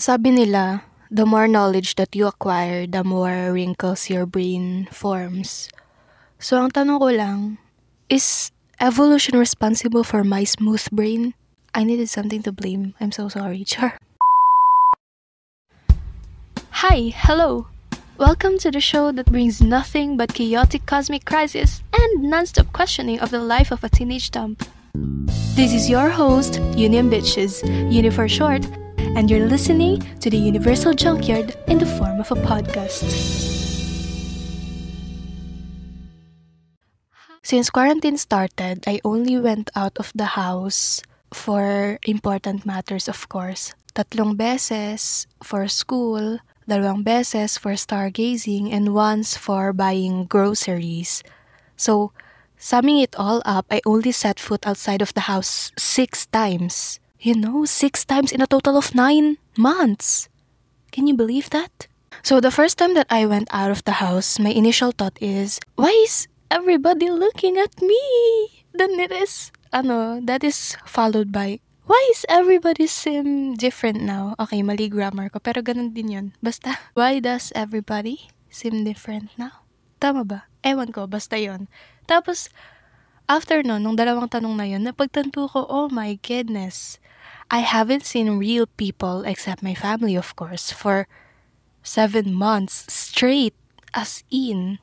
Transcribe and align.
Sabi 0.00 0.32
nila, 0.32 0.88
the 1.12 1.26
more 1.26 1.44
knowledge 1.44 2.00
that 2.00 2.16
you 2.16 2.26
acquire, 2.26 2.86
the 2.88 3.04
more 3.04 3.52
wrinkles 3.52 4.08
your 4.08 4.24
brain 4.24 4.88
forms. 4.88 5.68
So 6.40 6.56
ang 6.56 6.72
tanong 6.72 7.04
ko 7.04 7.12
lang, 7.12 7.60
is 8.08 8.48
evolution 8.80 9.36
responsible 9.36 10.00
for 10.00 10.24
my 10.24 10.48
smooth 10.48 10.80
brain? 10.88 11.36
I 11.76 11.84
needed 11.84 12.08
something 12.08 12.40
to 12.48 12.50
blame. 12.50 12.96
I'm 12.96 13.12
so 13.12 13.28
sorry, 13.28 13.60
Char. 13.68 14.00
Hi, 16.80 17.12
hello. 17.12 17.68
Welcome 18.16 18.56
to 18.64 18.72
the 18.72 18.80
show 18.80 19.12
that 19.12 19.28
brings 19.28 19.60
nothing 19.60 20.16
but 20.16 20.32
chaotic 20.32 20.88
cosmic 20.88 21.28
crisis 21.28 21.84
and 21.92 22.24
non-stop 22.24 22.72
questioning 22.72 23.20
of 23.20 23.28
the 23.28 23.44
life 23.44 23.68
of 23.68 23.84
a 23.84 23.92
teenage 23.92 24.32
dump. 24.32 24.64
This 25.52 25.76
is 25.76 25.92
your 25.92 26.08
host, 26.08 26.56
Union 26.72 27.12
Bitches, 27.12 27.60
Uni 27.92 28.08
for 28.08 28.32
short, 28.32 28.64
and 29.16 29.30
you're 29.30 29.48
listening 29.48 30.00
to 30.20 30.30
the 30.30 30.36
Universal 30.36 30.94
Junkyard 30.94 31.56
in 31.66 31.78
the 31.78 31.86
form 31.86 32.20
of 32.20 32.30
a 32.30 32.36
podcast. 32.36 33.50
Since 37.42 37.70
quarantine 37.70 38.18
started, 38.18 38.84
I 38.86 39.00
only 39.02 39.40
went 39.40 39.70
out 39.74 39.98
of 39.98 40.12
the 40.14 40.38
house 40.38 41.02
for 41.32 41.98
important 42.06 42.66
matters, 42.66 43.08
of 43.08 43.28
course. 43.28 43.74
Tatlong 43.94 44.36
beses 44.36 45.26
for 45.42 45.66
school, 45.66 46.38
dalawang 46.68 47.02
beses 47.02 47.58
for 47.58 47.74
stargazing, 47.74 48.70
and 48.70 48.94
once 48.94 49.36
for 49.36 49.72
buying 49.72 50.30
groceries. 50.30 51.24
So, 51.74 52.12
summing 52.54 53.02
it 53.02 53.16
all 53.16 53.42
up, 53.44 53.66
I 53.70 53.80
only 53.86 54.12
set 54.12 54.38
foot 54.38 54.66
outside 54.66 55.02
of 55.02 55.14
the 55.14 55.26
house 55.26 55.72
six 55.76 56.26
times. 56.26 56.99
You 57.20 57.36
know, 57.36 57.68
six 57.68 58.08
times 58.08 58.32
in 58.32 58.40
a 58.40 58.48
total 58.48 58.80
of 58.80 58.96
nine 58.96 59.36
months. 59.52 60.32
Can 60.88 61.04
you 61.04 61.12
believe 61.12 61.52
that? 61.52 61.84
So 62.24 62.40
the 62.40 62.48
first 62.48 62.80
time 62.80 62.96
that 62.96 63.12
I 63.12 63.28
went 63.28 63.52
out 63.52 63.68
of 63.68 63.84
the 63.84 64.00
house, 64.00 64.40
my 64.40 64.48
initial 64.48 64.88
thought 64.96 65.20
is, 65.20 65.60
why 65.76 65.92
is 66.00 66.32
everybody 66.48 67.12
looking 67.12 67.60
at 67.60 67.76
me? 67.84 68.00
Then 68.72 68.96
it 68.96 69.12
is, 69.12 69.52
ano, 69.68 70.24
that 70.24 70.40
is 70.40 70.80
followed 70.88 71.28
by, 71.28 71.60
why 71.84 72.00
is 72.08 72.24
everybody 72.24 72.88
seem 72.88 73.52
different 73.52 74.00
now? 74.00 74.32
Okay, 74.40 74.64
mali 74.64 74.88
grammar 74.88 75.28
ko, 75.28 75.44
pero 75.44 75.60
ganun 75.60 75.92
din 75.92 76.08
yun. 76.08 76.26
Basta, 76.40 76.80
why 76.96 77.20
does 77.20 77.52
everybody 77.52 78.32
seem 78.48 78.80
different 78.80 79.28
now? 79.36 79.68
Tama 80.00 80.24
ba? 80.24 80.48
Ewan 80.64 80.88
ko, 80.88 81.04
basta 81.04 81.36
yon. 81.36 81.68
Tapos, 82.08 82.48
after 83.28 83.60
no, 83.60 83.76
nung 83.76 84.00
dalawang 84.00 84.32
tanong 84.32 84.56
na 84.56 84.64
yun, 84.64 84.88
napagtanto 84.88 85.52
ko, 85.52 85.68
oh 85.68 85.92
my 85.92 86.16
goodness, 86.24 86.96
I 87.50 87.66
haven't 87.66 88.06
seen 88.06 88.38
real 88.38 88.70
people, 88.78 89.26
except 89.26 89.62
my 89.62 89.74
family, 89.74 90.14
of 90.14 90.36
course, 90.38 90.70
for 90.70 91.10
seven 91.82 92.32
months 92.32 92.86
straight. 92.86 93.54
As 93.90 94.22
in, 94.30 94.78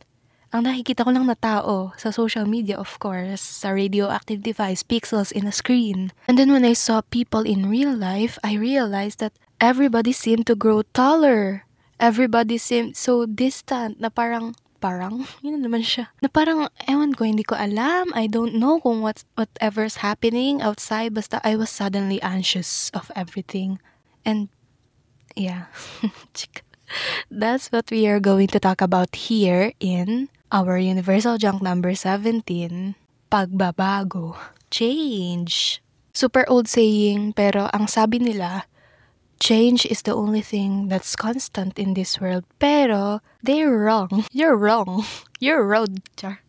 ang 0.52 0.68
nakikita 0.68 1.08
ko 1.08 1.16
lang 1.16 1.32
na 1.32 1.40
tao 1.40 1.96
sa 1.96 2.12
social 2.12 2.44
media, 2.44 2.76
of 2.76 3.00
course, 3.00 3.40
sa 3.40 3.72
radioactive 3.72 4.44
device, 4.44 4.84
pixels 4.84 5.32
in 5.32 5.48
a 5.48 5.56
screen. 5.56 6.12
And 6.28 6.36
then 6.36 6.52
when 6.52 6.68
I 6.68 6.76
saw 6.76 7.00
people 7.08 7.48
in 7.48 7.72
real 7.72 7.96
life, 7.96 8.36
I 8.44 8.60
realized 8.60 9.24
that 9.24 9.40
everybody 9.64 10.12
seemed 10.12 10.44
to 10.52 10.60
grow 10.60 10.84
taller. 10.92 11.64
Everybody 12.04 12.60
seemed 12.60 13.00
so 13.00 13.24
distant 13.24 14.04
na 14.04 14.12
parang 14.12 14.60
parang, 14.80 15.26
yun 15.46 15.60
naman 15.62 15.84
siya. 15.84 16.14
Na 16.22 16.30
parang, 16.30 16.70
ewan 16.88 17.14
ko, 17.14 17.26
hindi 17.26 17.44
ko 17.44 17.58
alam. 17.58 18.14
I 18.14 18.30
don't 18.30 18.56
know 18.56 18.80
kung 18.80 19.02
what, 19.02 19.26
whatever's 19.36 20.00
happening 20.06 20.62
outside. 20.62 21.14
Basta 21.14 21.42
I 21.44 21.58
was 21.58 21.70
suddenly 21.70 22.22
anxious 22.22 22.90
of 22.94 23.12
everything. 23.16 23.82
And, 24.24 24.50
yeah. 25.36 25.70
That's 27.32 27.68
what 27.72 27.92
we 27.92 28.08
are 28.08 28.24
going 28.24 28.48
to 28.56 28.60
talk 28.64 28.80
about 28.80 29.16
here 29.16 29.74
in 29.80 30.30
our 30.52 30.80
Universal 30.80 31.38
Junk 31.38 31.60
number 31.62 31.92
17, 31.94 32.96
Pagbabago. 33.28 34.40
Change. 34.72 35.84
Super 36.16 36.48
old 36.48 36.72
saying, 36.72 37.36
pero 37.36 37.68
ang 37.76 37.92
sabi 37.92 38.24
nila, 38.24 38.66
change 39.40 39.86
is 39.86 40.02
the 40.02 40.16
only 40.16 40.42
thing 40.42 40.88
that's 40.88 41.16
constant 41.16 41.80
in 41.80 41.94
this 41.94 42.20
world. 42.20 42.46
Pero, 42.60 43.22
they're 43.42 43.72
wrong. 43.72 44.26
You're 44.32 44.58
wrong. 44.58 45.06
You're 45.40 45.66
wrong, 45.66 46.02
Char. 46.16 46.42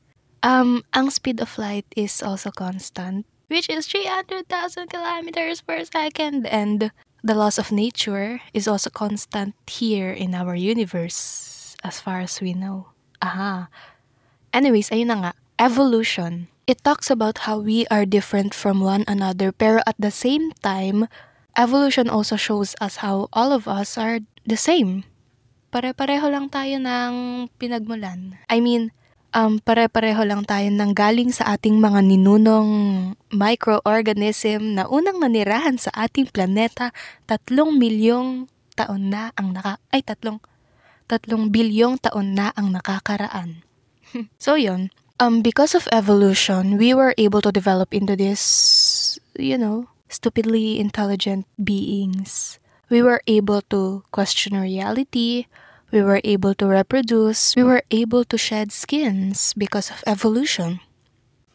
Um, 0.42 0.84
ang 0.94 1.10
speed 1.10 1.40
of 1.40 1.58
light 1.58 1.86
is 1.96 2.22
also 2.22 2.50
constant, 2.50 3.26
which 3.48 3.68
is 3.68 3.86
300,000 3.86 4.88
kilometers 4.88 5.60
per 5.62 5.84
second. 5.84 6.46
And 6.46 6.92
the 7.22 7.34
loss 7.34 7.58
of 7.58 7.72
nature 7.72 8.40
is 8.54 8.68
also 8.68 8.90
constant 8.90 9.54
here 9.66 10.10
in 10.10 10.34
our 10.34 10.54
universe, 10.54 11.74
as 11.82 12.00
far 12.00 12.20
as 12.20 12.40
we 12.40 12.54
know. 12.54 12.94
Aha. 13.22 13.68
Anyways, 14.52 14.90
ayun 14.90 15.10
na 15.10 15.16
nga. 15.16 15.32
Evolution. 15.58 16.46
It 16.68 16.84
talks 16.84 17.10
about 17.10 17.48
how 17.48 17.58
we 17.58 17.86
are 17.90 18.04
different 18.04 18.54
from 18.54 18.80
one 18.80 19.02
another, 19.08 19.50
pero 19.50 19.80
at 19.86 19.96
the 19.98 20.12
same 20.12 20.52
time, 20.62 21.08
evolution 21.58 22.06
also 22.06 22.38
shows 22.38 22.78
us 22.78 23.02
how 23.02 23.26
all 23.34 23.50
of 23.50 23.66
us 23.66 23.98
are 23.98 24.22
the 24.46 24.56
same. 24.56 25.02
Pare-pareho 25.74 26.30
lang 26.30 26.48
tayo 26.48 26.78
ng 26.80 27.12
pinagmulan. 27.60 28.38
I 28.48 28.62
mean, 28.62 28.94
um, 29.34 29.60
pare-pareho 29.60 30.24
lang 30.24 30.46
tayo 30.46 30.70
ng 30.70 30.96
galing 30.96 31.34
sa 31.34 31.58
ating 31.58 31.76
mga 31.76 32.00
ninunong 32.06 32.70
microorganism 33.34 34.78
na 34.78 34.88
unang 34.88 35.20
nanirahan 35.20 35.76
sa 35.76 35.92
ating 35.92 36.30
planeta 36.32 36.94
tatlong 37.28 37.76
milyong 37.76 38.48
taon 38.78 39.10
na 39.12 39.34
ang 39.34 39.52
naka... 39.52 39.82
Ay, 39.92 40.06
tatlong... 40.06 40.40
Tatlong 41.08 41.48
bilyong 41.48 41.98
taon 41.98 42.36
na 42.36 42.54
ang 42.54 42.72
nakakaraan. 42.72 43.66
so, 44.40 44.54
yon 44.54 44.94
Um, 45.18 45.42
because 45.42 45.74
of 45.74 45.90
evolution, 45.90 46.78
we 46.78 46.94
were 46.94 47.10
able 47.18 47.42
to 47.42 47.50
develop 47.50 47.90
into 47.90 48.14
this, 48.14 49.18
you 49.34 49.58
know, 49.58 49.90
stupidly 50.08 50.80
intelligent 50.80 51.46
beings. 51.62 52.58
We 52.90 53.02
were 53.02 53.20
able 53.26 53.62
to 53.68 54.04
question 54.12 54.56
reality, 54.56 55.46
we 55.92 56.02
were 56.02 56.20
able 56.24 56.54
to 56.56 56.66
reproduce, 56.66 57.56
we 57.56 57.62
were 57.62 57.82
able 57.90 58.24
to 58.24 58.36
shed 58.36 58.72
skins 58.72 59.54
because 59.56 59.90
of 59.90 60.04
evolution. 60.06 60.80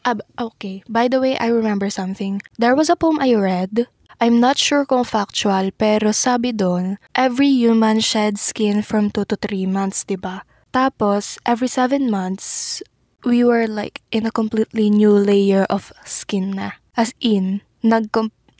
Ab 0.06 0.22
okay, 0.38 0.84
by 0.90 1.08
the 1.08 1.20
way, 1.20 1.38
I 1.38 1.48
remember 1.48 1.90
something. 1.90 2.42
There 2.60 2.76
was 2.76 2.90
a 2.90 3.00
poem 3.00 3.20
I 3.22 3.34
read. 3.36 3.88
I'm 4.20 4.40
not 4.40 4.60
sure 4.60 4.86
kung 4.86 5.04
factual, 5.04 5.72
pero 5.76 6.12
sabi 6.12 6.52
doon, 6.54 7.00
every 7.16 7.50
human 7.50 8.00
sheds 8.00 8.42
skin 8.42 8.84
from 8.84 9.10
2 9.10 9.26
to 9.32 9.36
3 9.36 9.66
months, 9.66 10.04
di 10.04 10.16
ba? 10.16 10.46
Tapos, 10.76 11.40
every 11.48 11.68
7 11.68 12.12
months, 12.12 12.80
we 13.24 13.44
were 13.44 13.68
like 13.68 14.04
in 14.12 14.28
a 14.28 14.32
completely 14.32 14.92
new 14.92 15.12
layer 15.12 15.64
of 15.72 15.92
skin 16.04 16.56
na. 16.56 16.78
As 16.94 17.16
in, 17.24 17.64
nag 17.82 18.12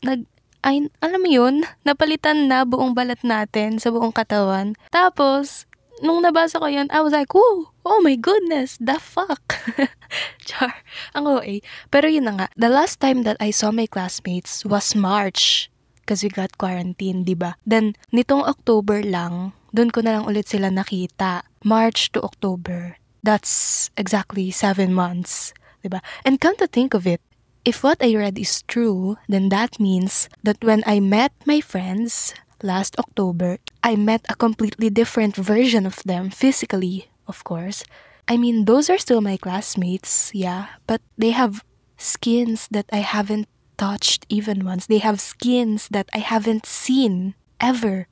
nag 0.04 0.28
ay, 0.64 0.88
alam 1.04 1.20
mo 1.20 1.28
yun, 1.28 1.68
napalitan 1.84 2.48
na 2.48 2.64
buong 2.64 2.96
balat 2.96 3.20
natin 3.20 3.84
sa 3.84 3.92
buong 3.92 4.16
katawan. 4.16 4.80
Tapos, 4.96 5.68
nung 6.00 6.24
nabasa 6.24 6.56
ko 6.56 6.72
yun, 6.72 6.88
I 6.88 7.04
was 7.04 7.12
like, 7.12 7.36
oh, 7.36 7.76
oh 7.84 8.00
my 8.00 8.16
goodness, 8.16 8.80
the 8.80 8.96
fuck. 8.96 9.60
Char, 10.48 10.72
ang 11.12 11.28
OA. 11.28 11.60
Pero 11.92 12.08
yun 12.08 12.32
na 12.32 12.34
nga, 12.40 12.48
the 12.56 12.72
last 12.72 13.04
time 13.04 13.28
that 13.28 13.36
I 13.44 13.52
saw 13.52 13.76
my 13.76 13.92
classmates 13.92 14.64
was 14.64 14.96
March. 14.96 15.68
Because 16.00 16.24
we 16.24 16.32
got 16.32 16.56
quarantine, 16.56 17.28
di 17.28 17.36
ba? 17.36 17.60
Then, 17.68 18.00
nitong 18.16 18.48
October 18.48 19.04
lang, 19.04 19.52
doon 19.76 19.92
ko 19.92 20.00
na 20.00 20.16
lang 20.16 20.28
ulit 20.28 20.48
sila 20.48 20.72
nakita. 20.72 21.44
March 21.64 22.12
to 22.16 22.24
October. 22.24 22.96
That's 23.24 23.88
exactly 23.96 24.52
seven 24.52 24.96
months. 24.96 25.56
Diba? 25.84 26.00
And 26.24 26.40
come 26.40 26.56
to 26.60 26.68
think 26.68 26.96
of 26.96 27.04
it, 27.08 27.20
if 27.66 27.84
what 27.84 28.04
I 28.04 28.16
read 28.16 28.38
is 28.38 28.62
true, 28.64 29.18
then 29.28 29.50
that 29.50 29.80
means 29.80 30.30
that 30.44 30.64
when 30.64 30.84
I 30.86 31.00
met 31.00 31.32
my 31.46 31.62
friends 31.62 32.34
last 32.62 32.98
October, 33.00 33.58
I 33.84 33.96
met 33.96 34.26
a 34.30 34.36
completely 34.36 34.90
different 34.90 35.36
version 35.36 35.86
of 35.86 36.04
them 36.04 36.30
physically, 36.30 37.10
of 37.28 37.44
course. 37.44 37.84
I 38.28 38.38
mean, 38.38 38.66
those 38.66 38.90
are 38.90 38.98
still 38.98 39.22
my 39.22 39.38
classmates, 39.38 40.32
yeah, 40.34 40.80
but 40.88 41.02
they 41.18 41.32
have 41.32 41.64
skins 41.98 42.68
that 42.72 42.88
I 42.92 43.04
haven't 43.04 43.48
touched 43.78 44.26
even 44.30 44.66
once. 44.66 44.88
They 44.88 45.00
have 45.00 45.20
skins 45.20 45.88
that 45.92 46.10
I 46.14 46.20
haven't 46.20 46.66
seen 46.66 47.36
ever. 47.60 48.08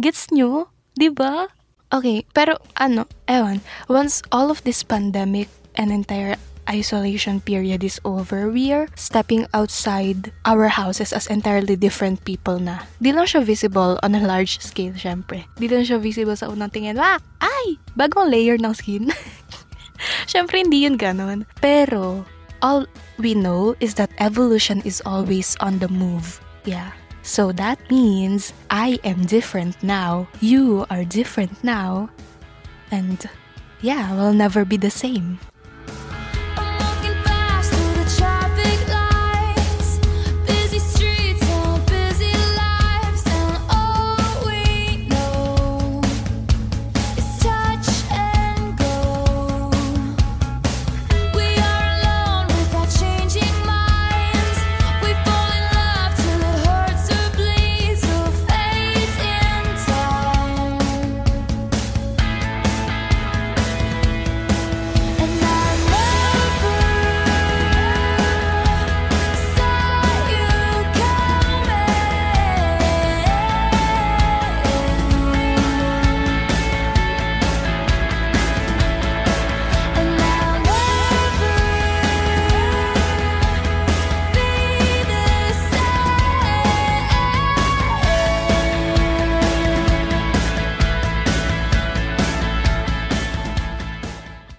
Gets 0.00 0.30
nyo? 0.30 0.70
Diba? 0.98 1.48
Okay, 1.94 2.26
pero 2.34 2.58
ano, 2.76 3.06
ewan, 3.30 3.62
once 3.88 4.22
all 4.30 4.50
of 4.50 4.62
this 4.62 4.82
pandemic 4.82 5.48
and 5.74 5.90
entire 5.90 6.36
isolation 6.68 7.40
period 7.40 7.82
is 7.82 7.98
over, 8.04 8.52
we 8.52 8.70
are 8.70 8.86
stepping 8.94 9.48
outside 9.56 10.30
our 10.44 10.68
houses 10.68 11.12
as 11.16 11.26
entirely 11.26 11.74
different 11.74 12.22
people 12.28 12.60
na. 12.60 12.84
Di 13.00 13.10
lang 13.10 13.24
siya 13.24 13.42
visible 13.42 13.98
on 14.04 14.14
a 14.14 14.22
large 14.22 14.60
scale, 14.60 14.94
syempre. 14.94 15.48
Di 15.56 15.66
lang 15.66 15.82
siya 15.82 15.98
visible 15.98 16.36
sa 16.36 16.52
unang 16.52 16.70
tingin, 16.70 17.00
wah, 17.00 17.18
ay, 17.40 17.80
bagong 17.96 18.28
layer 18.28 18.60
ng 18.60 18.76
skin. 18.76 19.08
syempre, 20.30 20.60
hindi 20.60 20.84
yun 20.84 21.00
ganon. 21.00 21.48
Pero, 21.58 22.22
all 22.62 22.86
we 23.18 23.34
know 23.34 23.74
is 23.80 23.94
that 23.94 24.12
evolution 24.18 24.84
is 24.84 25.02
always 25.08 25.56
on 25.60 25.78
the 25.80 25.88
move. 25.88 26.40
Yeah. 26.64 26.92
So 27.22 27.52
that 27.52 27.78
means 27.90 28.52
I 28.70 28.98
am 29.04 29.26
different 29.26 29.82
now. 29.82 30.28
You 30.40 30.86
are 30.88 31.04
different 31.04 31.62
now. 31.62 32.08
And 32.90 33.20
yeah, 33.80 34.14
we'll 34.14 34.32
never 34.32 34.64
be 34.64 34.76
the 34.76 34.90
same. 34.90 35.38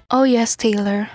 Oh 0.09 0.25
yes, 0.25 0.57
Taylor. 0.57 1.05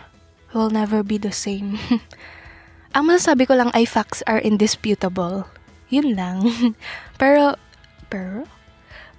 We'll 0.55 0.71
never 0.71 1.03
be 1.03 1.19
the 1.19 1.35
same. 1.35 1.83
Ang 2.95 3.11
masasabi 3.11 3.43
ko 3.43 3.59
lang 3.59 3.75
ay 3.75 3.91
facts 3.91 4.23
are 4.23 4.39
indisputable. 4.39 5.51
Yun 5.91 6.15
lang. 6.15 6.47
pero, 7.21 7.59
pero, 8.07 8.47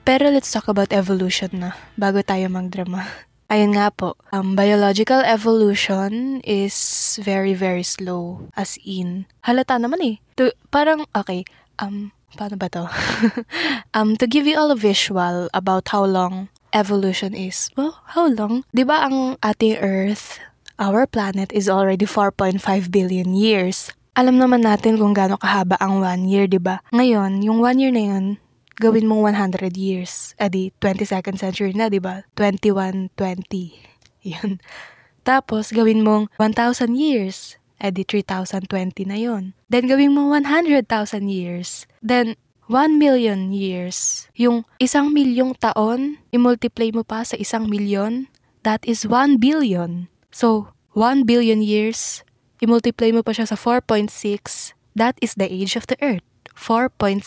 pero 0.08 0.32
let's 0.32 0.48
talk 0.48 0.72
about 0.72 0.96
evolution 0.96 1.52
na 1.60 1.76
bago 2.00 2.24
tayo 2.24 2.48
magdrama. 2.48 3.04
Ayun 3.52 3.76
nga 3.76 3.92
po, 3.92 4.16
um, 4.32 4.56
biological 4.56 5.20
evolution 5.28 6.40
is 6.48 6.74
very, 7.20 7.52
very 7.52 7.84
slow. 7.84 8.48
As 8.56 8.80
in, 8.80 9.28
halata 9.44 9.76
naman 9.76 10.00
eh. 10.00 10.16
To, 10.40 10.56
parang, 10.72 11.04
okay, 11.12 11.44
um, 11.84 12.16
paano 12.40 12.56
ba 12.56 12.72
to? 12.72 12.88
um, 13.92 14.16
to 14.16 14.24
give 14.24 14.48
you 14.48 14.56
all 14.56 14.72
a 14.72 14.80
visual 14.80 15.52
about 15.52 15.92
how 15.92 16.08
long 16.08 16.48
evolution 16.76 17.32
is, 17.32 17.72
well, 17.80 18.04
how 18.12 18.28
long? 18.28 18.68
Di 18.76 18.84
ba 18.84 19.08
ang 19.08 19.40
ating 19.40 19.80
Earth, 19.80 20.44
our 20.76 21.08
planet 21.08 21.56
is 21.56 21.72
already 21.72 22.04
4.5 22.04 22.60
billion 22.92 23.32
years. 23.32 23.96
Alam 24.20 24.36
naman 24.36 24.68
natin 24.68 25.00
kung 25.00 25.16
gaano 25.16 25.40
kahaba 25.40 25.80
ang 25.80 26.04
one 26.04 26.28
year, 26.28 26.52
di 26.52 26.60
ba? 26.60 26.84
Ngayon, 26.92 27.40
yung 27.40 27.64
one 27.64 27.80
year 27.80 27.96
na 27.96 28.04
yun, 28.04 28.26
gawin 28.76 29.08
mong 29.08 29.32
100 29.56 29.72
years. 29.80 30.36
Eh 30.36 30.52
di, 30.52 30.72
22nd 30.84 31.40
century 31.40 31.72
na, 31.72 31.88
di 31.88 32.04
ba? 32.04 32.28
2120. 32.36 33.16
Yun. 34.36 34.60
Tapos, 35.24 35.72
gawin 35.72 36.04
mong 36.04 36.32
1,000 36.40 36.96
years. 36.96 37.56
Eh 37.80 37.92
di, 37.92 38.04
3,020 38.08 39.08
na 39.08 39.20
yon. 39.20 39.52
Then, 39.68 39.88
gawin 39.88 40.16
mo 40.16 40.32
100,000 40.32 40.88
years. 41.28 41.88
Then, 42.00 42.40
1 42.68 42.98
million 42.98 43.54
years. 43.54 44.26
Yung 44.34 44.66
isang 44.82 45.14
milyong 45.14 45.54
taon, 45.62 46.18
i-multiply 46.34 46.90
mo 46.90 47.06
pa 47.06 47.22
sa 47.22 47.38
isang 47.38 47.70
milyon, 47.70 48.26
that 48.66 48.82
is 48.90 49.06
1 49.06 49.38
billion. 49.38 50.10
So, 50.34 50.74
1 50.98 51.30
billion 51.30 51.62
years, 51.62 52.26
i-multiply 52.64 53.14
mo 53.14 53.22
pa 53.22 53.38
siya 53.38 53.46
sa 53.46 53.58
4.6, 53.58 54.10
that 54.98 55.14
is 55.22 55.38
the 55.38 55.46
age 55.46 55.78
of 55.78 55.86
the 55.86 55.98
Earth. 56.02 56.26
4.6 56.58 57.22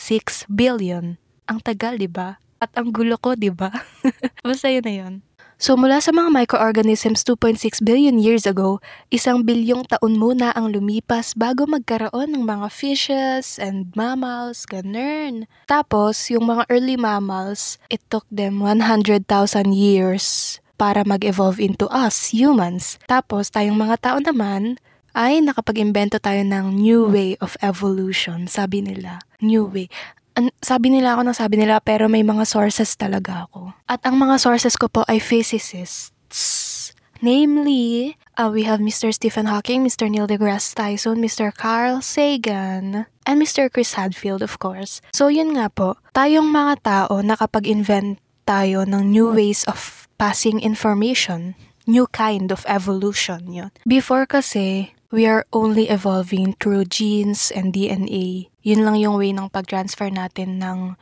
billion. 0.50 1.20
Ang 1.46 1.58
tagal, 1.62 2.00
di 2.00 2.10
ba? 2.10 2.40
At 2.58 2.74
ang 2.74 2.90
gulo 2.90 3.20
ko, 3.20 3.38
di 3.38 3.52
ba? 3.54 3.70
Basta 4.46 4.72
yun 4.72 4.82
na 4.82 4.94
yun. 4.94 5.14
So 5.58 5.74
mula 5.74 5.98
sa 5.98 6.14
mga 6.14 6.30
microorganisms 6.30 7.26
2.6 7.26 7.82
billion 7.82 8.14
years 8.22 8.46
ago, 8.46 8.78
isang 9.10 9.42
bilyong 9.42 9.90
taon 9.90 10.14
muna 10.14 10.54
ang 10.54 10.70
lumipas 10.70 11.34
bago 11.34 11.66
magkaroon 11.66 12.30
ng 12.30 12.46
mga 12.46 12.70
fishes 12.70 13.58
and 13.58 13.90
mammals, 13.98 14.62
ganun. 14.70 15.50
Tapos, 15.66 16.30
yung 16.30 16.46
mga 16.46 16.62
early 16.70 16.94
mammals, 16.94 17.82
it 17.90 17.98
took 18.06 18.22
them 18.30 18.62
100,000 18.62 19.26
years 19.74 20.58
para 20.78 21.02
mag-evolve 21.02 21.58
into 21.58 21.90
us, 21.90 22.30
humans. 22.30 22.94
Tapos, 23.10 23.50
tayong 23.50 23.82
mga 23.82 23.98
tao 23.98 24.18
naman, 24.22 24.78
ay 25.10 25.42
nakapag-imbento 25.42 26.22
tayo 26.22 26.46
ng 26.46 26.70
new 26.78 27.10
way 27.10 27.34
of 27.42 27.58
evolution, 27.66 28.46
sabi 28.46 28.78
nila. 28.78 29.18
New 29.42 29.66
way 29.66 29.90
an, 30.38 30.54
sabi 30.62 30.94
nila 30.94 31.18
ako 31.18 31.26
ng 31.26 31.36
sabi 31.36 31.58
nila 31.58 31.82
pero 31.82 32.06
may 32.06 32.22
mga 32.22 32.46
sources 32.46 32.94
talaga 32.94 33.50
ako. 33.50 33.74
At 33.90 34.06
ang 34.06 34.22
mga 34.22 34.38
sources 34.38 34.78
ko 34.78 34.86
po 34.86 35.02
ay 35.10 35.18
physicists. 35.18 36.94
Namely, 37.18 38.14
uh, 38.38 38.46
we 38.46 38.62
have 38.62 38.78
Mr. 38.78 39.10
Stephen 39.10 39.50
Hawking, 39.50 39.82
Mr. 39.82 40.06
Neil 40.06 40.30
deGrasse 40.30 40.70
Tyson, 40.78 41.18
Mr. 41.18 41.50
Carl 41.50 41.98
Sagan, 41.98 43.10
and 43.26 43.36
Mr. 43.42 43.66
Chris 43.66 43.98
Hadfield, 43.98 44.38
of 44.38 44.62
course. 44.62 45.02
So, 45.10 45.26
yun 45.26 45.58
nga 45.58 45.66
po, 45.66 45.98
tayong 46.14 46.54
mga 46.54 46.74
tao 46.86 47.18
nakapag-invent 47.18 48.22
tayo 48.46 48.86
ng 48.86 49.10
new 49.10 49.34
ways 49.34 49.66
of 49.66 50.06
passing 50.14 50.62
information, 50.62 51.58
new 51.90 52.06
kind 52.14 52.54
of 52.54 52.62
evolution 52.70 53.50
yun. 53.50 53.74
Before 53.82 54.22
kasi, 54.22 54.94
we 55.10 55.24
are 55.24 55.44
only 55.52 55.88
evolving 55.88 56.52
through 56.60 56.84
genes 56.84 57.50
and 57.50 57.72
DNA. 57.72 58.48
Yun 58.62 58.84
lang 58.84 58.96
yung 59.00 59.16
way 59.16 59.32
ng 59.32 59.48
pag-transfer 59.48 60.12
natin 60.12 60.60
ng 60.60 60.96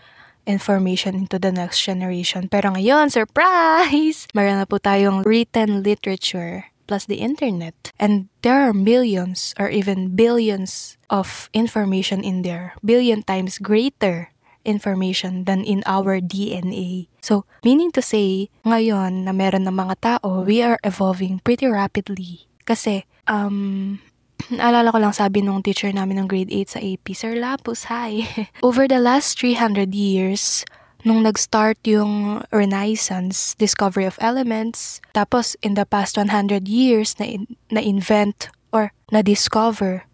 information 0.46 1.26
into 1.26 1.38
the 1.42 1.50
next 1.50 1.82
generation. 1.82 2.46
Pero 2.46 2.70
ngayon, 2.70 3.10
surprise! 3.10 4.30
Meron 4.36 4.62
na 4.62 4.66
po 4.66 4.78
tayong 4.78 5.26
written 5.26 5.82
literature 5.82 6.70
plus 6.86 7.10
the 7.10 7.18
internet. 7.18 7.74
And 7.98 8.30
there 8.46 8.62
are 8.62 8.70
millions 8.70 9.58
or 9.58 9.66
even 9.66 10.14
billions 10.14 10.94
of 11.10 11.50
information 11.50 12.22
in 12.22 12.46
there. 12.46 12.78
Billion 12.86 13.26
times 13.26 13.58
greater 13.58 14.30
information 14.62 15.50
than 15.50 15.66
in 15.66 15.82
our 15.86 16.22
DNA. 16.22 17.10
So, 17.18 17.42
meaning 17.66 17.90
to 17.98 18.02
say, 18.02 18.54
ngayon 18.62 19.26
na 19.26 19.34
meron 19.34 19.66
ng 19.66 19.74
mga 19.74 19.94
tao, 19.98 20.46
we 20.46 20.62
are 20.62 20.78
evolving 20.86 21.42
pretty 21.42 21.66
rapidly. 21.66 22.46
Kasi, 22.66 23.06
um, 23.26 23.98
naalala 24.58 24.90
ko 24.90 24.98
lang 24.98 25.14
sabi 25.14 25.42
nung 25.42 25.62
teacher 25.62 25.90
namin 25.90 26.22
ng 26.22 26.28
grade 26.30 26.50
8 26.50 26.74
sa 26.74 26.80
AP, 26.82 27.06
Sir 27.14 27.34
Lapus, 27.38 27.90
hi! 27.90 28.26
Over 28.66 28.86
the 28.86 28.98
last 28.98 29.38
300 29.38 29.94
years, 29.94 30.64
nung 31.06 31.22
nag-start 31.22 31.78
yung 31.86 32.42
Renaissance, 32.50 33.54
discovery 33.54 34.04
of 34.04 34.18
elements, 34.18 34.98
tapos 35.14 35.54
in 35.62 35.78
the 35.78 35.86
past 35.86 36.18
100 36.18 36.66
years 36.66 37.14
na, 37.22 37.30
na-invent 37.70 38.50
or 38.74 38.90
na-discover 39.14 40.06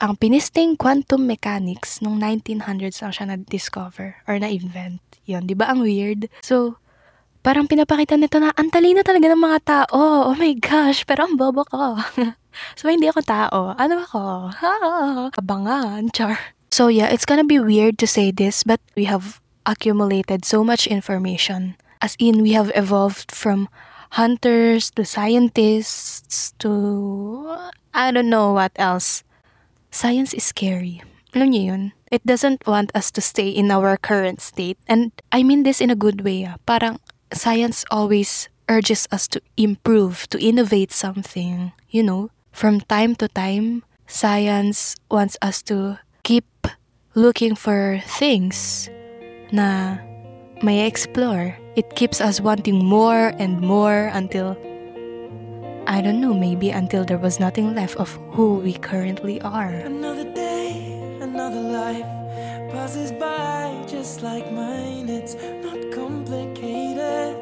ang 0.00 0.16
pinisting 0.16 0.80
quantum 0.80 1.28
mechanics 1.28 2.00
nung 2.00 2.16
1900s 2.16 3.04
lang 3.04 3.12
siya 3.12 3.26
na-discover 3.28 4.16
or 4.24 4.40
na-invent. 4.40 5.04
Yun, 5.28 5.44
di 5.44 5.52
ba 5.52 5.68
ang 5.68 5.84
weird? 5.84 6.32
So, 6.40 6.80
parang 7.40 7.68
pinapakita 7.68 8.16
nito 8.16 8.36
na 8.38 8.52
ang 8.54 8.68
talino 8.68 9.00
talaga 9.00 9.32
ng 9.32 9.40
mga 9.40 9.58
tao. 9.64 10.32
Oh 10.32 10.36
my 10.36 10.54
gosh, 10.60 11.04
pero 11.08 11.24
ang 11.24 11.36
bobo 11.36 11.64
ko. 11.64 11.96
so, 12.78 12.88
hindi 12.88 13.08
ako 13.08 13.20
tao. 13.24 13.58
Ano 13.76 14.04
ako? 14.04 14.22
Ha, 14.60 14.72
kabangan, 15.32 16.12
char. 16.12 16.56
So 16.70 16.86
yeah, 16.86 17.10
it's 17.10 17.26
gonna 17.26 17.44
be 17.44 17.58
weird 17.58 17.98
to 17.98 18.06
say 18.06 18.30
this, 18.30 18.62
but 18.62 18.78
we 18.94 19.04
have 19.10 19.42
accumulated 19.66 20.44
so 20.44 20.62
much 20.62 20.86
information. 20.86 21.74
As 22.00 22.14
in, 22.18 22.42
we 22.42 22.52
have 22.52 22.70
evolved 22.78 23.34
from 23.34 23.68
hunters 24.14 24.90
to 24.94 25.04
scientists 25.04 26.54
to 26.62 27.58
I 27.92 28.10
don't 28.14 28.30
know 28.30 28.54
what 28.54 28.72
else. 28.76 29.26
Science 29.90 30.32
is 30.32 30.46
scary. 30.46 31.02
Alam 31.34 31.50
niyo 31.50 31.62
yun? 31.74 31.82
It 32.10 32.22
doesn't 32.22 32.66
want 32.66 32.94
us 32.94 33.10
to 33.14 33.20
stay 33.20 33.50
in 33.50 33.70
our 33.70 33.98
current 33.98 34.40
state. 34.40 34.78
And 34.86 35.10
I 35.34 35.42
mean 35.42 35.62
this 35.66 35.82
in 35.82 35.90
a 35.90 35.98
good 35.98 36.22
way. 36.22 36.46
Ah. 36.46 36.58
Parang 36.66 37.02
science 37.32 37.84
always 37.90 38.48
urges 38.68 39.08
us 39.10 39.26
to 39.28 39.42
improve, 39.56 40.28
to 40.30 40.38
innovate 40.38 40.92
something. 40.92 41.72
You 41.90 42.02
know, 42.02 42.30
from 42.52 42.80
time 42.80 43.14
to 43.16 43.28
time, 43.28 43.82
science 44.06 44.96
wants 45.10 45.36
us 45.42 45.62
to 45.70 45.98
keep 46.22 46.46
looking 47.14 47.54
for 47.54 48.02
things 48.06 48.88
na 49.50 49.98
may 50.62 50.86
explore. 50.86 51.58
It 51.76 51.94
keeps 51.94 52.20
us 52.20 52.40
wanting 52.40 52.84
more 52.84 53.32
and 53.38 53.60
more 53.60 54.10
until 54.12 54.56
I 55.86 56.00
don't 56.00 56.20
know, 56.20 56.34
maybe 56.34 56.70
until 56.70 57.04
there 57.04 57.18
was 57.18 57.40
nothing 57.40 57.74
left 57.74 57.96
of 57.96 58.14
who 58.30 58.62
we 58.62 58.74
currently 58.74 59.40
are. 59.42 59.74
Another 59.82 60.22
day, 60.22 61.18
another 61.20 61.60
life. 61.60 62.06
Passes 62.70 63.10
by 63.12 63.84
just 63.88 64.22
like 64.22 64.50
mine. 64.52 65.08
It's 65.08 65.34
not 65.34 65.80
complicated. 65.92 67.36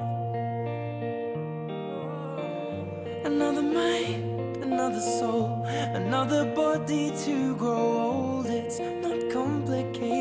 Another 3.24 3.62
mind, 3.62 4.62
another 4.62 5.00
soul, 5.00 5.64
another 5.66 6.46
body 6.54 7.12
to 7.24 7.54
grow 7.56 7.86
old. 8.08 8.46
It's 8.46 8.78
not 8.78 9.30
complicated. 9.30 10.17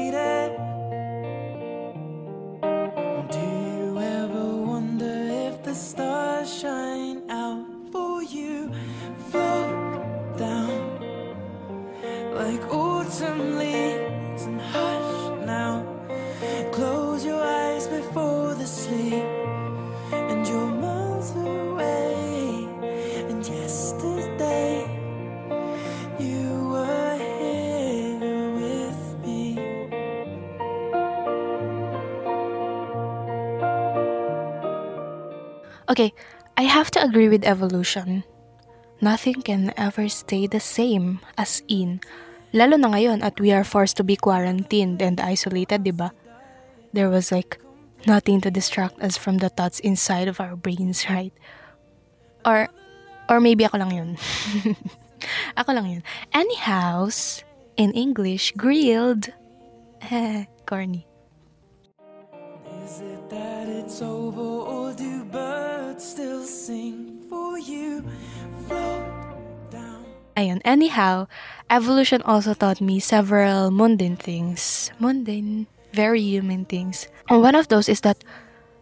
Okay, 35.89 36.11
I 36.57 36.63
have 36.63 36.91
to 36.91 37.03
agree 37.03 37.29
with 37.29 37.47
evolution. 37.47 38.23
Nothing 38.99 39.41
can 39.41 39.71
ever 39.77 40.09
stay 40.09 40.47
the 40.47 40.59
same 40.59 41.19
as 41.37 41.63
in. 41.67 42.01
Lalo 42.51 42.75
na 42.75 42.91
ngayon 42.91 43.23
at 43.23 43.39
we 43.39 43.51
are 43.55 43.63
forced 43.63 43.95
to 43.97 44.03
be 44.03 44.19
quarantined 44.19 44.99
and 44.99 45.21
isolated, 45.21 45.83
di 45.87 45.95
ba? 45.95 46.11
There 46.91 47.07
was 47.07 47.31
like 47.31 47.61
nothing 48.09 48.41
to 48.41 48.51
distract 48.51 48.99
us 48.99 49.15
from 49.15 49.37
the 49.37 49.47
thoughts 49.47 49.79
inside 49.79 50.27
of 50.27 50.41
our 50.41 50.55
brains, 50.55 51.05
right? 51.13 51.33
Or, 52.43 52.67
or 53.29 53.39
maybe 53.39 53.63
ako 53.63 53.77
lang 53.77 53.91
yun. 53.95 54.09
ako 55.59 55.71
lang 55.71 55.87
yun. 55.87 56.03
Anyhow, 56.33 57.07
in 57.77 57.93
English, 57.93 58.51
grilled. 58.59 59.31
Corny. 60.67 61.07
Is 62.83 62.99
it 62.99 63.29
that 63.29 63.67
it's 63.67 64.01
over, 64.01 64.67
birds 65.37 66.01
still 66.01 66.41
sing 66.41 67.21
for 67.29 67.61
you? 67.61 68.01
Anyhow, 70.67 71.31
evolution 71.71 72.21
also 72.27 72.53
taught 72.53 72.83
me 72.83 72.99
several 72.99 73.71
mundane 73.71 74.19
things. 74.19 74.91
Mundane, 74.99 75.65
very 75.95 76.19
human 76.19 76.67
things. 76.67 77.07
And 77.31 77.39
one 77.41 77.55
of 77.55 77.71
those 77.71 77.87
is 77.87 78.03
that 78.03 78.19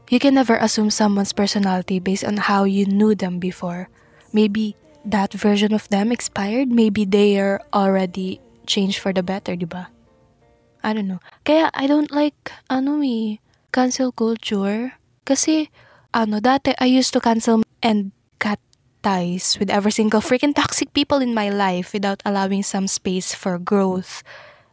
you 0.10 0.18
can 0.18 0.34
never 0.34 0.58
assume 0.58 0.90
someone's 0.90 1.32
personality 1.32 2.02
based 2.02 2.26
on 2.26 2.38
how 2.42 2.66
you 2.66 2.90
knew 2.90 3.14
them 3.14 3.38
before. 3.38 3.88
Maybe 4.34 4.76
that 5.06 5.32
version 5.38 5.78
of 5.78 5.88
them 5.94 6.12
expired. 6.12 6.74
Maybe 6.74 7.06
they 7.06 7.38
are 7.38 7.62
already 7.70 8.42
changed 8.66 8.98
for 8.98 9.14
the 9.14 9.22
better, 9.22 9.56
di 9.56 9.70
ba? 9.70 9.94
I 10.82 10.98
don't 10.98 11.06
know. 11.06 11.22
Kaya 11.46 11.70
I 11.78 11.86
don't 11.86 12.10
like, 12.10 12.50
ano 12.66 12.98
eh, 13.06 13.38
cancel 13.70 14.10
culture. 14.10 14.98
Kasi, 15.22 15.70
ano, 16.15 16.39
dati 16.39 16.72
I 16.79 16.88
used 16.88 17.12
to 17.13 17.19
cancel 17.19 17.67
and 17.84 18.15
cut 18.39 18.63
ties 19.03 19.60
with 19.60 19.69
every 19.69 19.91
single 19.91 20.24
freaking 20.24 20.55
toxic 20.55 20.95
people 20.95 21.19
in 21.19 21.36
my 21.36 21.51
life 21.51 21.91
without 21.91 22.24
allowing 22.24 22.63
some 22.63 22.88
space 22.88 23.36
for 23.36 23.60
growth. 23.60 24.24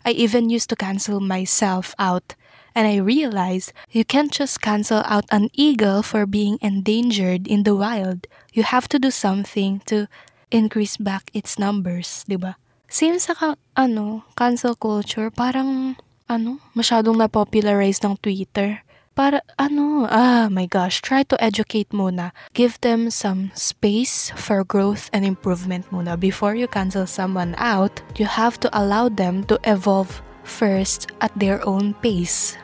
I 0.06 0.14
even 0.14 0.49
used 0.49 0.70
to 0.70 0.78
cancel 0.78 1.18
myself 1.18 1.99
out. 1.99 2.38
And 2.72 2.88
I 2.88 2.96
realized 3.04 3.76
you 3.92 4.06
can't 4.06 4.32
just 4.32 4.64
cancel 4.64 5.04
out 5.04 5.28
an 5.28 5.52
eagle 5.52 6.00
for 6.00 6.25
being 6.25 6.56
endangered 6.62 7.44
in 7.44 7.68
the 7.68 7.76
wild. 7.76 8.25
You 8.56 8.62
have 8.62 8.88
to 8.96 8.99
do 8.99 9.12
something 9.12 9.84
to 9.92 10.08
increase 10.49 10.96
back 10.96 11.28
its 11.37 11.61
numbers, 11.61 12.25
di 12.25 12.40
ba? 12.40 12.56
Same 12.88 13.20
sa 13.20 13.37
ka, 13.37 13.61
ano, 13.76 14.25
cancel 14.40 14.72
culture, 14.72 15.28
parang, 15.28 16.00
ano, 16.32 16.64
masyadong 16.72 17.20
na-popularize 17.20 18.00
ng 18.00 18.16
Twitter. 18.25 18.80
Para, 19.12 19.45
ano, 19.61 20.09
ah, 20.09 20.49
my 20.49 20.64
gosh, 20.64 21.04
try 21.04 21.23
to 21.23 21.37
educate 21.37 21.92
muna. 21.92 22.33
Give 22.57 22.81
them 22.81 23.12
some 23.12 23.52
space 23.52 24.33
for 24.37 24.64
growth 24.64 25.12
and 25.12 25.21
improvement 25.25 25.85
muna. 25.92 26.19
Before 26.19 26.54
you 26.57 26.66
cancel 26.66 27.07
someone 27.07 27.54
out, 27.59 28.00
you 28.16 28.25
have 28.25 28.59
to 28.64 28.73
allow 28.73 29.12
them 29.12 29.45
to 29.52 29.61
evolve 29.64 30.23
first 30.45 31.12
at 31.21 31.28
their 31.37 31.61
own 31.69 31.92
pace. 32.00 32.57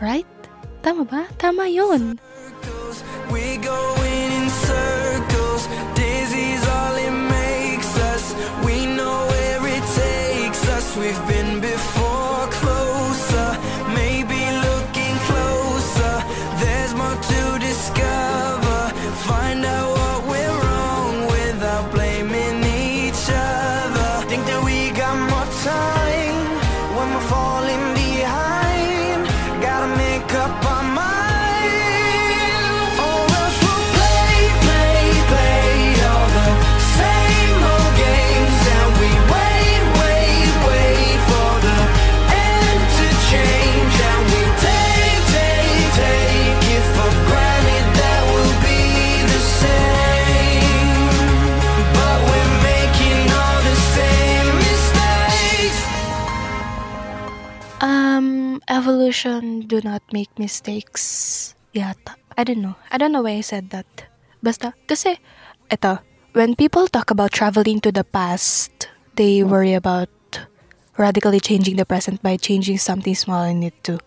Right? 0.00 0.26
Tama 0.86 1.02
ba? 1.02 1.26
Tama 1.34 1.66
yun. 1.66 2.22
We're 3.26 3.58
going 3.58 4.30
in 4.38 4.46
circles. 4.48 5.66
Dizzy's 5.98 6.62
all 6.62 6.94
it 6.94 7.10
makes 7.10 7.90
us. 8.14 8.38
We 8.62 8.86
know 8.86 9.26
where 9.34 9.66
it 9.66 9.86
takes 9.98 10.62
us. 10.70 10.94
We've 10.94 11.22
been 11.26 11.35
evolution 58.68 59.66
do 59.66 59.80
not 59.82 60.02
make 60.12 60.30
mistakes. 60.38 61.54
Yata. 61.74 62.16
I 62.36 62.44
don't 62.44 62.60
know. 62.60 62.76
I 62.90 62.98
don't 62.98 63.12
know 63.12 63.22
why 63.22 63.40
I 63.40 63.40
said 63.40 63.70
that. 63.70 63.86
Basta, 64.42 64.74
kasi, 64.86 65.16
eto, 65.70 66.00
when 66.32 66.54
people 66.54 66.86
talk 66.86 67.10
about 67.10 67.32
traveling 67.32 67.80
to 67.80 67.90
the 67.90 68.04
past, 68.04 68.88
they 69.16 69.42
worry 69.42 69.72
about 69.72 70.10
radically 70.96 71.40
changing 71.40 71.76
the 71.76 71.86
present 71.86 72.22
by 72.22 72.36
changing 72.36 72.78
something 72.78 73.14
small 73.14 73.44
in 73.44 73.62
it 73.62 73.76
too. 73.82 73.98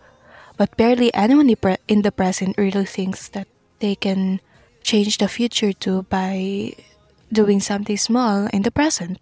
But 0.56 0.76
barely 0.76 1.12
anyone 1.14 1.50
in 1.50 1.58
in 1.88 2.02
the 2.02 2.12
present 2.12 2.58
really 2.58 2.86
thinks 2.86 3.28
that 3.34 3.48
they 3.80 3.94
can 3.96 4.40
change 4.82 5.18
the 5.18 5.28
future 5.28 5.72
too 5.72 6.04
by 6.06 6.74
doing 7.32 7.60
something 7.60 7.96
small 7.96 8.46
in 8.52 8.62
the 8.62 8.70
present. 8.70 9.18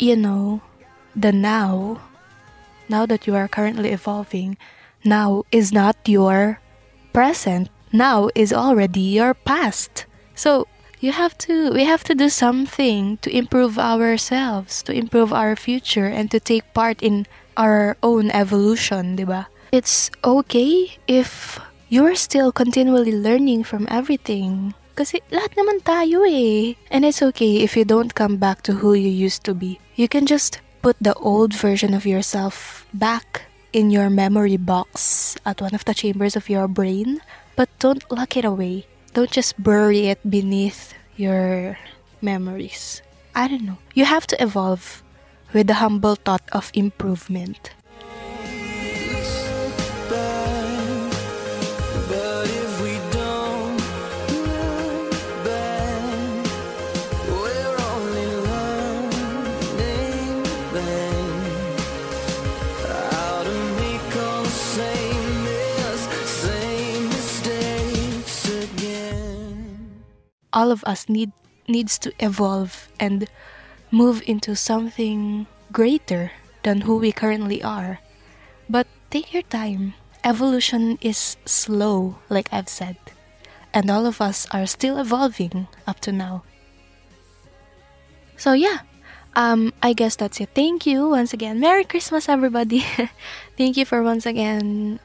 you 0.00 0.16
know, 0.16 0.62
the 1.14 1.32
now, 1.32 2.00
now 2.88 3.06
that 3.06 3.26
you 3.26 3.34
are 3.34 3.48
currently 3.48 3.90
evolving, 3.90 4.56
now 5.04 5.44
is 5.50 5.72
not 5.72 5.96
your 6.06 6.60
present. 7.12 7.68
Now 7.92 8.30
is 8.34 8.52
already 8.52 9.00
your 9.00 9.34
past. 9.34 10.06
So 10.34 10.68
you 11.00 11.12
have 11.12 11.36
to 11.48 11.72
we 11.72 11.84
have 11.84 12.04
to 12.04 12.14
do 12.14 12.28
something 12.28 13.18
to 13.18 13.28
improve 13.34 13.78
ourselves, 13.78 14.82
to 14.84 14.92
improve 14.92 15.32
our 15.32 15.56
future 15.56 16.06
and 16.06 16.30
to 16.30 16.38
take 16.38 16.72
part 16.74 17.02
in 17.02 17.26
our 17.56 17.96
own 18.02 18.30
evolution, 18.30 19.16
diba? 19.16 19.46
It's 19.72 20.10
okay 20.24 20.98
if 21.08 21.58
you're 21.88 22.14
still 22.14 22.52
continually 22.52 23.12
learning 23.12 23.64
from 23.64 23.86
everything. 23.90 24.74
Kasi 24.94 25.22
lahat 25.32 25.56
naman 25.56 25.80
tayo 25.82 26.26
eh. 26.28 26.76
And 26.90 27.04
it's 27.08 27.22
okay 27.22 27.64
if 27.64 27.76
you 27.76 27.84
don't 27.84 28.14
come 28.14 28.36
back 28.36 28.62
to 28.68 28.78
who 28.78 28.94
you 28.94 29.08
used 29.08 29.42
to 29.48 29.54
be. 29.54 29.80
You 29.96 30.06
can 30.06 30.26
just 30.26 30.60
put 30.82 30.96
the 31.00 31.14
old 31.14 31.54
version 31.54 31.94
of 31.94 32.06
yourself 32.06 32.86
back 32.92 33.46
in 33.72 33.90
your 33.90 34.10
memory 34.10 34.56
box 34.56 35.36
at 35.46 35.60
one 35.60 35.74
of 35.74 35.84
the 35.84 35.94
chambers 35.94 36.36
of 36.36 36.48
your 36.48 36.66
brain, 36.68 37.20
but 37.56 37.68
don't 37.78 38.04
lock 38.10 38.36
it 38.36 38.44
away. 38.44 38.86
Don't 39.12 39.30
just 39.30 39.60
bury 39.62 40.08
it 40.08 40.18
beneath 40.28 40.94
your 41.16 41.78
memories. 42.22 43.02
I 43.34 43.48
don't 43.48 43.64
know. 43.64 43.78
You 43.94 44.04
have 44.04 44.26
to 44.28 44.42
evolve 44.42 45.02
with 45.52 45.66
the 45.66 45.74
humble 45.74 46.14
thought 46.14 46.46
of 46.52 46.70
improvement. 46.74 47.70
All 70.60 70.68
of 70.68 70.84
us 70.84 71.08
need 71.08 71.32
needs 71.64 71.96
to 71.96 72.12
evolve 72.20 72.92
and 73.00 73.24
move 73.88 74.20
into 74.28 74.52
something 74.52 75.48
greater 75.72 76.36
than 76.68 76.84
who 76.84 77.00
we 77.00 77.08
currently 77.16 77.64
are. 77.64 78.04
But 78.68 78.84
take 79.08 79.32
your 79.32 79.48
time. 79.48 79.96
Evolution 80.20 81.00
is 81.00 81.40
slow, 81.48 82.20
like 82.28 82.52
I've 82.52 82.68
said, 82.68 83.00
and 83.72 83.88
all 83.88 84.04
of 84.04 84.20
us 84.20 84.44
are 84.52 84.68
still 84.68 85.00
evolving 85.00 85.64
up 85.88 86.04
to 86.04 86.12
now. 86.12 86.44
So 88.36 88.52
yeah, 88.52 88.84
um, 89.32 89.72
I 89.80 89.96
guess 89.96 90.12
that's 90.12 90.44
it. 90.44 90.52
Thank 90.52 90.84
you 90.84 91.08
once 91.08 91.32
again. 91.32 91.56
Merry 91.56 91.88
Christmas, 91.88 92.28
everybody. 92.28 92.84
Thank 93.56 93.80
you 93.80 93.88
for 93.88 94.04
once 94.04 94.28
again 94.28 95.00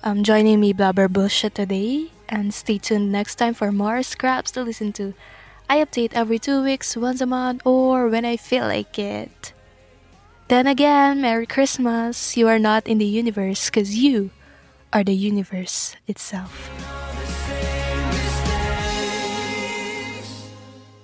um, 0.00 0.24
joining 0.24 0.56
me 0.56 0.72
blabber 0.72 1.08
bullshit 1.08 1.54
today, 1.54 2.08
and 2.28 2.52
stay 2.52 2.78
tuned 2.78 3.12
next 3.12 3.36
time 3.36 3.54
for 3.54 3.72
more 3.72 4.02
scraps 4.02 4.50
to 4.52 4.62
listen 4.62 4.92
to. 4.94 5.14
I 5.68 5.78
update 5.78 6.14
every 6.14 6.38
two 6.38 6.62
weeks, 6.62 6.96
once 6.96 7.20
a 7.20 7.26
month, 7.26 7.62
or 7.64 8.08
when 8.08 8.24
I 8.24 8.36
feel 8.36 8.66
like 8.66 8.98
it. 8.98 9.52
Then 10.48 10.66
again, 10.66 11.20
Merry 11.20 11.46
Christmas. 11.46 12.36
You 12.36 12.46
are 12.48 12.58
not 12.58 12.86
in 12.86 12.98
the 12.98 13.04
universe 13.04 13.66
because 13.66 13.96
you 13.96 14.30
are 14.92 15.02
the 15.02 15.14
universe 15.14 15.96
itself. 16.06 16.95